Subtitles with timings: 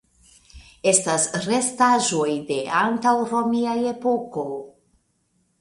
[0.91, 4.47] Estas restaĵoj de antaŭromia epoko.